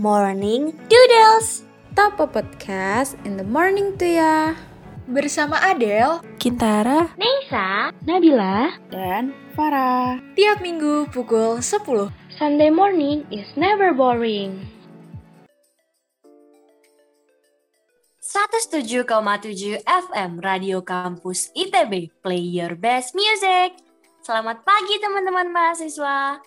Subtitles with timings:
[0.00, 1.68] Morning Doodles.
[1.92, 4.56] Top podcast in the morning tuh ya.
[5.04, 10.16] Bersama Adele, Kintara, Neisa, Nabila, dan Farah.
[10.32, 12.08] Tiap minggu pukul 10.
[12.32, 14.64] Sunday morning is never boring.
[18.24, 19.04] 107,7
[19.84, 23.76] FM Radio Kampus ITB Play your best music
[24.24, 26.40] Selamat pagi teman-teman mahasiswa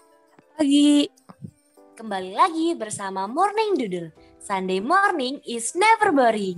[0.55, 1.09] pagi.
[1.93, 4.09] Kembali lagi bersama Morning Doodle
[4.41, 6.57] Sunday morning is never boring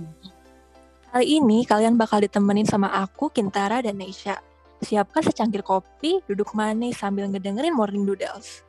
[1.12, 4.40] Kali ini kalian bakal ditemenin sama aku, Kintara, dan Neisha.
[4.80, 8.64] Siapkan secangkir kopi, duduk manis sambil ngedengerin Morning Doodles.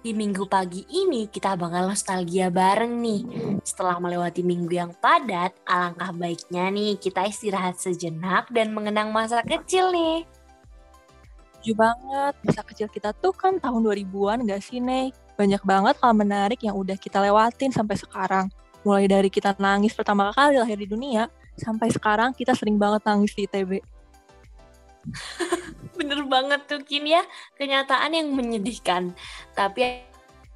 [0.00, 3.22] Di minggu pagi ini kita bakal nostalgia bareng nih.
[3.60, 9.92] Setelah melewati minggu yang padat, alangkah baiknya nih kita istirahat sejenak dan mengenang masa kecil
[9.92, 10.24] nih.
[11.60, 15.12] Setuju banget, masa kecil kita tuh kan tahun 2000-an gak sih, Nek?
[15.40, 18.52] Banyak banget hal menarik yang udah kita lewatin sampai sekarang.
[18.84, 23.32] Mulai dari kita nangis pertama kali lahir di dunia, sampai sekarang kita sering banget nangis
[23.32, 23.80] di ITB.
[25.96, 27.24] Bener banget tuh Kin ya,
[27.56, 29.16] kenyataan yang menyedihkan.
[29.56, 30.04] Tapi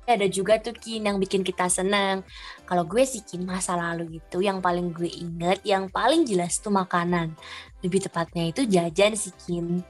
[0.05, 2.21] ada juga tuh Kin yang bikin kita senang.
[2.69, 6.69] Kalau gue sih Kin masa lalu gitu, yang paling gue inget, yang paling jelas tuh
[6.77, 7.33] makanan.
[7.81, 9.81] Lebih tepatnya itu jajan sih Kin.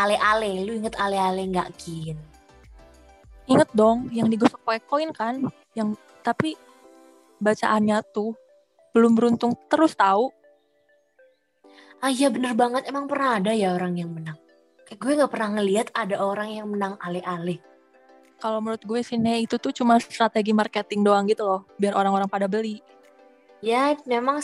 [0.00, 2.39] Ale-ale, lu inget ale-ale nggak Kin?
[3.50, 5.42] Ingat dong, yang digosok pakai koin kan?
[5.74, 6.54] Yang tapi
[7.42, 8.38] bacaannya tuh
[8.94, 10.30] belum beruntung terus tahu.
[11.98, 14.38] Ah iya bener banget, emang pernah ada ya orang yang menang.
[14.86, 17.58] Kayak gue nggak pernah ngeliat ada orang yang menang ale-ale.
[18.40, 22.24] Kalau menurut gue sih, Nek, itu tuh cuma strategi marketing doang gitu loh, biar orang-orang
[22.24, 22.80] pada beli.
[23.60, 24.40] Ya memang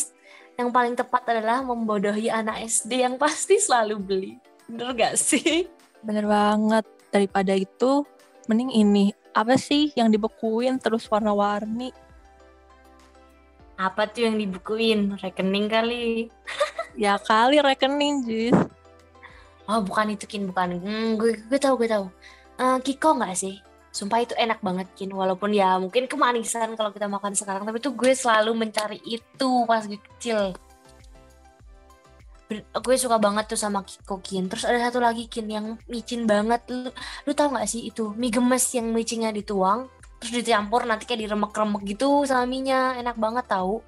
[0.60, 4.32] yang paling tepat adalah membodohi anak SD yang pasti selalu beli.
[4.68, 5.64] Bener gak sih?
[6.04, 6.84] Bener banget.
[7.08, 8.04] Daripada itu,
[8.48, 9.14] mending ini.
[9.36, 11.92] Apa sih yang dibekuin terus warna-warni?
[13.77, 15.20] Apa tuh yang dibukuin?
[15.20, 16.07] Rekening kali.
[16.96, 18.57] Ya kali rekening, Jis.
[19.68, 20.80] Oh bukan itu Kin, bukan.
[20.80, 22.08] Hmm, gue, gue tahu, gue tahu.
[22.57, 23.61] Eh, Kiko nggak sih?
[23.92, 25.13] Sumpah itu enak banget Kin.
[25.13, 27.68] Walaupun ya mungkin kemanisan kalau kita makan sekarang.
[27.68, 30.57] Tapi tuh gue selalu mencari itu pas gue kecil.
[32.55, 34.46] Gue suka banget tuh sama Kiko Kin.
[34.46, 36.62] Terus ada satu lagi Kin yang micin banget.
[36.70, 36.95] Lu,
[37.27, 38.14] lu tau gak sih itu?
[38.14, 39.90] Mie gemes yang micinnya dituang.
[40.23, 42.95] Terus dicampur nanti kayak diremek-remek gitu sama mie-nya.
[43.02, 43.83] Enak banget tau.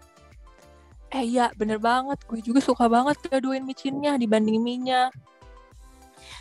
[1.14, 2.19] Eh iya, bener banget.
[2.26, 5.14] Gue juga suka banget gaduin micinnya dibanding mie-nya.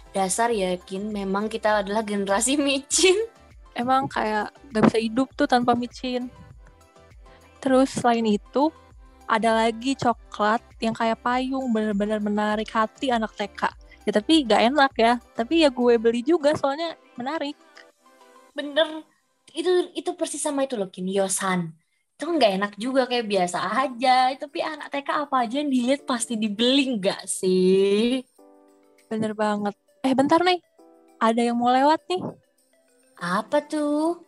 [0.10, 3.16] Dasar ya Kin, memang kita adalah generasi micin.
[3.78, 6.34] Emang kayak gak bisa hidup tuh tanpa micin.
[7.62, 8.74] Terus selain itu,
[9.28, 13.68] ada lagi coklat yang kayak payung bener-bener menarik hati anak TK.
[14.08, 15.14] Ya tapi gak enak ya.
[15.36, 17.60] Tapi ya gue beli juga soalnya menarik.
[18.56, 19.04] Bener.
[19.52, 21.76] Itu itu persis sama itu loh Kin, Yosan.
[22.18, 24.32] Itu kan nggak enak juga kayak biasa aja.
[24.34, 28.24] Tapi anak TK apa aja yang dilihat pasti dibeli nggak sih?
[29.12, 29.76] Bener banget.
[30.02, 30.58] Eh bentar nih,
[31.20, 32.22] ada yang mau lewat nih.
[33.18, 34.24] Apa tuh?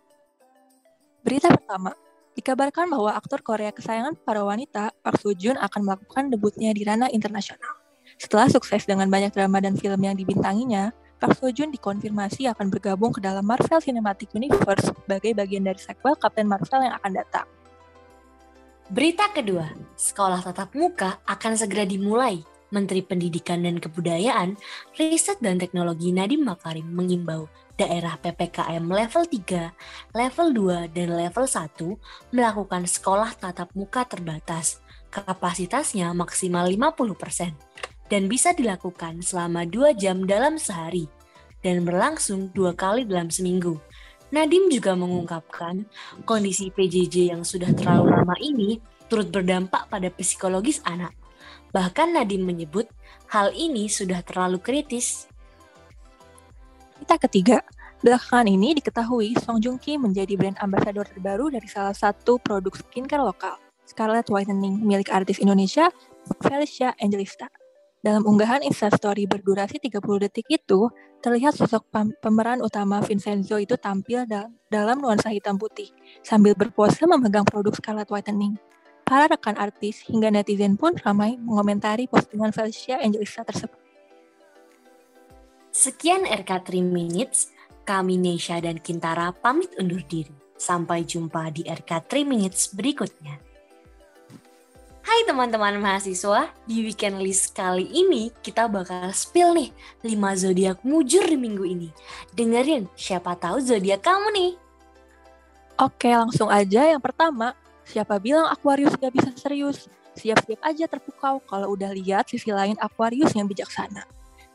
[1.22, 1.94] Berita pertama,
[2.40, 7.12] dikabarkan bahwa aktor Korea kesayangan para wanita, Park Seo Joon akan melakukan debutnya di ranah
[7.12, 7.76] internasional.
[8.16, 13.12] Setelah sukses dengan banyak drama dan film yang dibintanginya, Park Seo Joon dikonfirmasi akan bergabung
[13.12, 17.48] ke dalam Marvel Cinematic Universe sebagai bagian dari sequel Captain Marvel yang akan datang.
[18.90, 19.70] Berita kedua,
[20.00, 22.42] sekolah tatap muka akan segera dimulai.
[22.70, 24.58] Menteri Pendidikan dan Kebudayaan,
[24.98, 30.48] Riset dan Teknologi Nadiem Makarim mengimbau daerah PPKM level 3, level
[30.90, 34.82] 2, dan level 1 melakukan sekolah tatap muka terbatas.
[35.10, 37.58] Kapasitasnya maksimal 50%
[38.10, 41.10] dan bisa dilakukan selama 2 jam dalam sehari
[41.66, 43.80] dan berlangsung dua kali dalam seminggu.
[44.30, 45.90] Nadiem juga mengungkapkan
[46.22, 48.78] kondisi PJJ yang sudah terlalu lama ini
[49.10, 51.19] turut berdampak pada psikologis anak.
[51.70, 52.90] Bahkan Nadiem menyebut
[53.30, 55.30] hal ini sudah terlalu kritis.
[56.98, 57.58] Berita ketiga,
[58.02, 63.22] belakangan ini diketahui Song Joong Ki menjadi brand ambassador terbaru dari salah satu produk skincare
[63.22, 63.56] lokal,
[63.86, 65.94] Scarlett Whitening milik artis Indonesia,
[66.42, 67.48] Felicia Angelista.
[68.00, 70.88] Dalam unggahan Instastory berdurasi 30 detik itu,
[71.20, 75.92] terlihat sosok pem- pemeran utama Vincenzo itu tampil da- dalam nuansa hitam putih,
[76.24, 78.56] sambil berpose memegang produk Scarlett Whitening.
[79.10, 83.82] Para rekan artis hingga netizen pun ramai mengomentari postingan Felicia Angelista tersebut.
[85.74, 87.50] Sekian RK3 Minutes,
[87.90, 90.30] kami Nesha dan Kintara pamit undur diri.
[90.62, 93.42] Sampai jumpa di RK3 Minutes berikutnya.
[95.02, 99.74] Hai teman-teman mahasiswa, di weekend list kali ini kita bakal spill nih
[100.06, 101.90] 5 zodiak mujur di minggu ini.
[102.38, 104.52] Dengerin, siapa tahu zodiak kamu nih.
[105.82, 106.94] Oke, langsung aja.
[106.94, 107.58] Yang pertama,
[107.90, 109.90] siapa bilang Aquarius gak bisa serius?
[110.14, 114.06] Siap-siap aja terpukau kalau udah lihat sisi lain Aquarius yang bijaksana.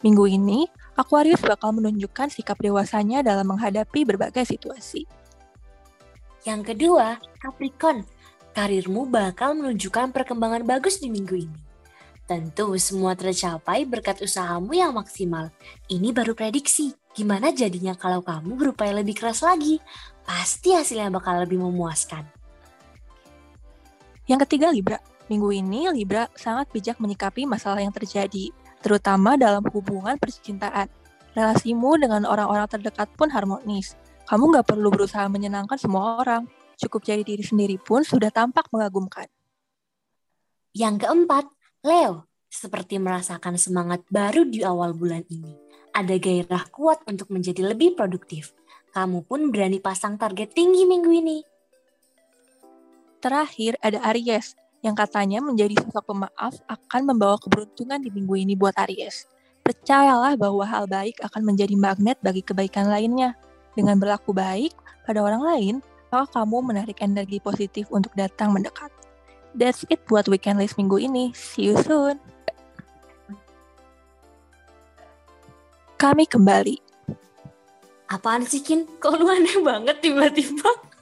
[0.04, 5.08] Minggu ini, Aquarius bakal menunjukkan sikap dewasanya dalam menghadapi berbagai situasi.
[6.44, 8.04] Yang kedua, Capricorn.
[8.54, 11.60] Karirmu bakal menunjukkan perkembangan bagus di minggu ini.
[12.24, 15.50] Tentu semua tercapai berkat usahamu yang maksimal.
[15.88, 16.92] Ini baru prediksi.
[17.16, 19.80] Gimana jadinya kalau kamu berupaya lebih keras lagi?
[20.24, 22.33] Pasti hasilnya bakal lebih memuaskan.
[24.24, 24.98] Yang ketiga, Libra.
[25.28, 28.52] Minggu ini, Libra sangat bijak menyikapi masalah yang terjadi,
[28.84, 30.88] terutama dalam hubungan percintaan.
[31.32, 33.96] Relasimu dengan orang-orang terdekat pun harmonis.
[34.24, 36.48] Kamu nggak perlu berusaha menyenangkan semua orang.
[36.80, 39.28] Cukup jadi diri sendiri pun sudah tampak mengagumkan.
[40.72, 41.44] Yang keempat,
[41.84, 42.26] Leo.
[42.48, 45.58] Seperti merasakan semangat baru di awal bulan ini.
[45.90, 48.54] Ada gairah kuat untuk menjadi lebih produktif.
[48.94, 51.38] Kamu pun berani pasang target tinggi minggu ini.
[53.24, 54.52] Terakhir ada Aries
[54.84, 59.24] yang katanya menjadi sosok pemaaf akan membawa keberuntungan di minggu ini buat Aries.
[59.64, 63.32] Percayalah bahwa hal baik akan menjadi magnet bagi kebaikan lainnya.
[63.72, 64.76] Dengan berlaku baik
[65.08, 65.74] pada orang lain,
[66.12, 68.92] maka kamu menarik energi positif untuk datang mendekat.
[69.56, 71.32] That's it buat weekend list minggu ini.
[71.32, 72.20] See you soon.
[75.96, 76.76] Kami kembali.
[78.12, 78.84] Apaan sih, Kin?
[79.00, 80.92] Kok lu aneh banget tiba-tiba?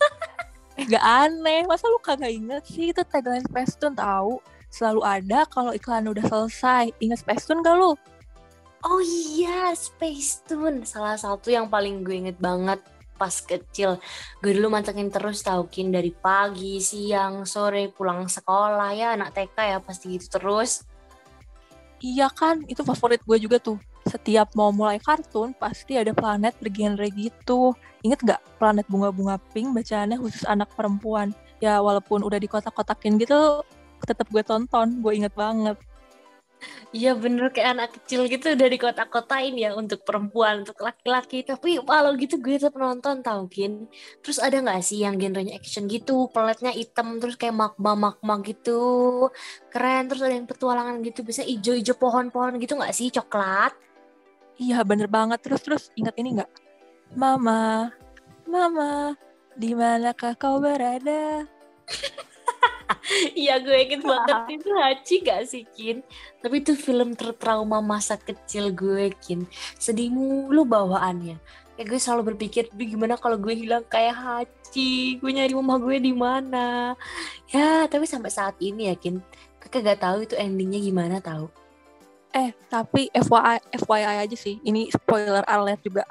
[0.76, 2.90] Gak aneh, masa lu kagak inget sih?
[2.90, 4.40] Itu tagline Spacetoon tahu.
[4.72, 6.96] Selalu ada kalau iklan udah selesai.
[7.00, 7.92] Ingat Spacetoon gak lu?
[8.82, 10.82] Oh iya, Space Tune.
[10.82, 12.82] Salah satu yang paling gue inget banget
[13.14, 14.02] pas kecil.
[14.42, 19.56] Gue dulu mantengin terus tau Kin dari pagi, siang, sore, pulang sekolah ya anak TK
[19.76, 20.82] ya pasti gitu terus.
[22.02, 23.78] Iya kan, itu favorit gue juga tuh.
[24.12, 27.72] Setiap mau mulai kartun, pasti ada planet bergenre gitu.
[28.04, 31.32] Ingat gak planet bunga-bunga pink bacaannya khusus anak perempuan?
[31.64, 33.64] Ya walaupun udah dikotak-kotakin gitu,
[34.04, 35.80] tetap gue tonton, gue inget banget.
[36.92, 41.40] Iya bener kayak anak kecil gitu udah di kota-kotain ya untuk perempuan, untuk laki-laki.
[41.40, 43.88] Tapi walau gitu gue tetap nonton tau Kin.
[44.20, 49.32] Terus ada gak sih yang genrenya action gitu, peletnya hitam, terus kayak magma-magma gitu.
[49.72, 53.72] Keren, terus ada yang petualangan gitu, bisa ijo-ijo pohon-pohon gitu gak sih, coklat?
[54.60, 56.50] Iya bener banget, terus-terus ingat ini gak?
[57.16, 57.92] Mama,
[58.44, 59.16] Mama,
[59.56, 61.46] di manakah kau berada?
[63.34, 66.00] Iya gue inget banget itu Hachi gak sih Kin?
[66.38, 69.44] Tapi itu film tertrauma masa kecil gue Kin.
[69.76, 71.36] Sedih mulu bawaannya.
[71.76, 75.18] Kayak gue selalu berpikir, gimana kalau gue hilang kayak Hachi?
[75.18, 76.94] Gue nyari mama gue di mana?
[77.50, 79.18] Ya, tapi sampai saat ini ya Kin,
[79.60, 81.50] gue gak tahu itu endingnya gimana tahu.
[82.32, 86.08] Eh, tapi FYI, FYI aja sih, ini spoiler alert juga.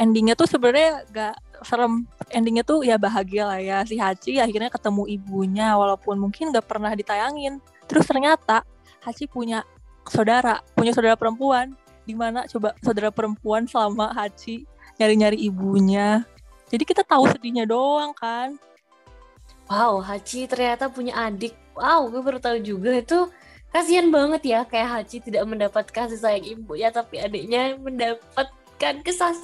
[0.00, 2.08] Endingnya tuh sebenarnya gak serem.
[2.32, 3.84] Endingnya tuh ya bahagia lah ya.
[3.84, 7.60] Si Hachi akhirnya ketemu ibunya walaupun mungkin gak pernah ditayangin.
[7.84, 8.64] Terus ternyata
[9.04, 9.66] Hachi punya
[10.08, 11.76] saudara punya saudara perempuan.
[12.08, 14.64] Di mana coba saudara perempuan selama Hachi
[14.96, 16.24] nyari-nyari ibunya.
[16.70, 18.56] Jadi kita tahu sedihnya doang kan.
[19.68, 21.52] Wow Hachi ternyata punya adik.
[21.74, 23.28] Wow gue baru tahu juga itu
[23.68, 28.94] kasihan banget ya kayak Hachi tidak mendapat kasih sayang ibu ya tapi adiknya mendapatkan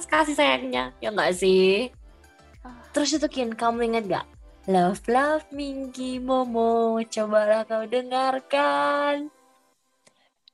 [0.09, 1.93] kasih sayangnya ya enggak sih
[2.95, 4.25] Terus itu Kin, kamu inget gak?
[4.71, 9.27] Love Love Minky Momo, cobalah kau dengarkan.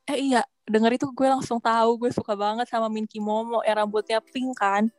[0.10, 4.18] Eh iya, denger itu gue langsung tahu gue suka banget sama Minky Momo yang rambutnya
[4.26, 4.90] pink kan.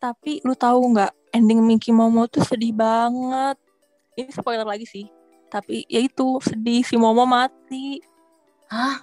[0.00, 3.60] Tapi lu tahu nggak ending Minky Momo tuh sedih banget.
[4.16, 5.04] Ini spoiler lagi sih.
[5.56, 8.04] Tapi ya itu sedih si Momo mati.
[8.68, 9.00] Hah?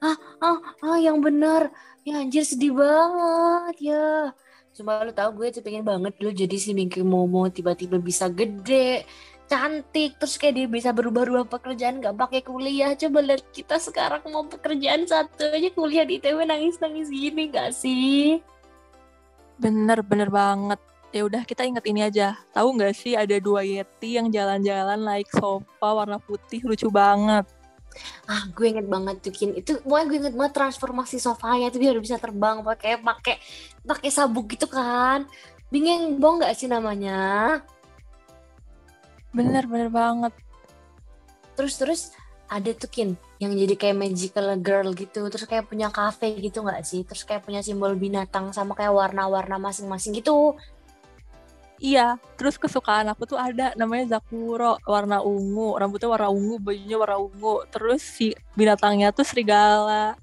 [0.00, 1.68] Ah, ah, ah yang bener.
[2.00, 4.32] Ya anjir sedih banget ya.
[4.72, 9.04] Cuma lu tau gue tuh pengen banget dulu jadi si Minky Momo tiba-tiba bisa gede,
[9.44, 12.96] cantik, terus kayak dia bisa berubah-ubah pekerjaan gak pakai kuliah.
[12.96, 18.40] Coba lihat kita sekarang mau pekerjaan satu aja kuliah di ITB nangis-nangis gini gak sih?
[19.60, 20.80] Bener, bener banget.
[21.12, 22.40] Ya udah kita inget ini aja.
[22.56, 27.44] Tahu nggak sih ada dua yeti yang jalan-jalan naik sofa warna putih lucu banget.
[28.24, 29.52] Ah, gue inget banget tuh Kin.
[29.52, 33.36] Itu pokoknya gue inget banget transformasi sofanya itu biar bisa terbang pakai pakai
[33.84, 35.28] pakai sabuk gitu kan.
[35.68, 37.60] Bingeng bong nggak sih namanya?
[39.36, 40.32] Bener bener banget.
[41.52, 42.00] Terus terus
[42.48, 46.84] ada tuh Kin yang jadi kayak magical girl gitu terus kayak punya cafe gitu nggak
[46.84, 50.54] sih terus kayak punya simbol binatang sama kayak warna-warna masing-masing gitu
[51.82, 57.18] Iya, terus kesukaan aku tuh ada namanya Zakuro, warna ungu, rambutnya warna ungu, bajunya warna
[57.18, 57.66] ungu.
[57.74, 60.14] Terus si binatangnya tuh serigala.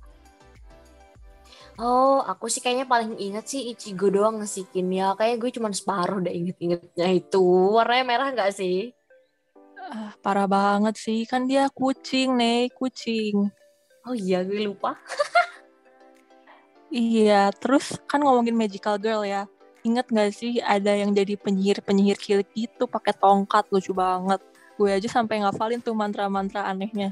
[1.75, 5.19] Oh, aku sih kayaknya paling inget sih Ichigo doang sih ya.
[5.19, 7.43] Kayaknya gue cuma separuh udah inget-ingetnya itu.
[7.75, 8.95] Warnanya merah nggak sih?
[9.83, 13.51] Ah, parah banget sih, kan dia kucing nih, kucing.
[14.07, 14.95] Oh iya, gue lupa.
[16.87, 19.43] iya, terus kan ngomongin magical girl ya.
[19.89, 24.37] Ingat gak sih ada yang jadi penyihir-penyihir kilik gitu pakai tongkat lucu banget.
[24.77, 27.09] Gue aja sampai ngafalin tuh mantra-mantra anehnya.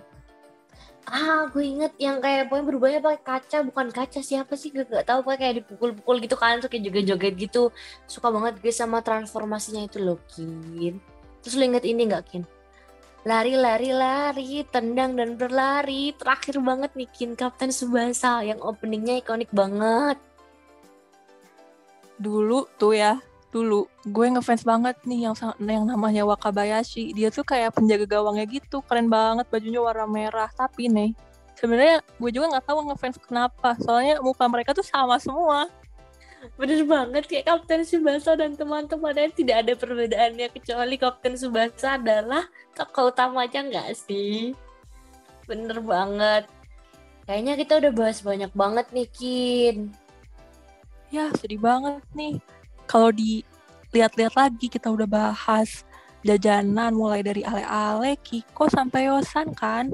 [1.09, 4.69] Ah gue inget yang kayak pokoknya berubahnya pakai kaca bukan kaca siapa sih?
[4.69, 7.63] Gue gak tahu pokoknya kayak dipukul-pukul gitu kan terus kayak joget-joget gitu.
[8.05, 11.01] Suka banget gue sama transformasinya itu loh Kin.
[11.41, 12.43] Terus lo inget ini gak Kin?
[13.25, 16.13] Lari lari lari tendang dan berlari.
[16.13, 20.21] Terakhir banget nih Kin Kapten Subasa yang openingnya ikonik banget
[22.17, 23.87] dulu tuh ya dulu.
[24.05, 27.15] Gue ngefans banget nih yang yang namanya Wakabayashi.
[27.15, 30.49] Dia tuh kayak penjaga gawangnya gitu keren banget bajunya warna merah.
[30.51, 31.11] Tapi nih
[31.57, 33.73] sebenarnya gue juga nggak tahu ngefans kenapa.
[33.81, 35.71] Soalnya muka mereka tuh sama semua.
[36.53, 42.45] Bener banget kayak Kapten Subasa dan teman-temannya tidak ada perbedaannya kecuali Kapten Subasa adalah
[42.77, 44.53] tokoh utamanya nggak sih?
[45.49, 46.45] Bener banget.
[47.25, 49.77] Kayaknya kita udah bahas banyak banget nih Kin
[51.13, 52.39] ya sedih banget nih
[52.87, 55.83] kalau dilihat-lihat lagi kita udah bahas
[56.23, 59.91] jajanan mulai dari ale-ale, Kiko sampai Yosan kan.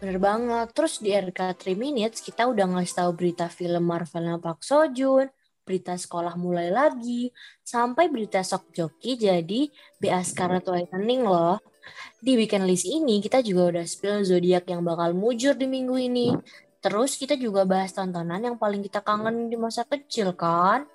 [0.00, 0.72] Bener banget.
[0.72, 5.28] Terus di RK 3 Minutes kita udah ngasih tahu berita film Marvelnya Park Seo Joon,
[5.62, 7.28] berita sekolah mulai lagi,
[7.60, 9.68] sampai berita Sok Joki jadi
[10.00, 11.60] BA Scarlet Whitening loh.
[12.20, 16.32] Di weekend list ini kita juga udah spill zodiak yang bakal mujur di minggu ini.
[16.80, 20.88] Terus kita juga bahas tontonan yang paling kita kangen di masa kecil kan?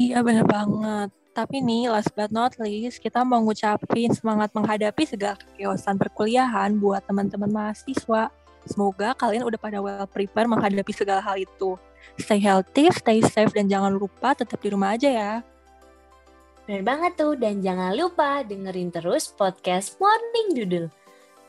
[0.00, 1.12] Iya bener banget.
[1.36, 7.04] Tapi nih, last but not least, kita mau ngucapin semangat menghadapi segala keosan perkuliahan buat
[7.06, 8.32] teman-teman mahasiswa.
[8.66, 11.78] Semoga kalian udah pada well prepare menghadapi segala hal itu.
[12.18, 15.32] Stay healthy, stay safe, dan jangan lupa tetap di rumah aja ya.
[16.66, 20.90] Bener banget tuh, dan jangan lupa dengerin terus podcast Morning Doodle.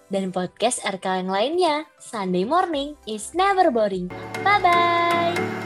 [0.10, 4.10] Dan podcast RK yang lainnya, Sunday Morning is never boring.
[4.42, 5.59] Bye-bye!